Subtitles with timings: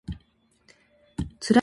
[0.09, 1.49] つらいです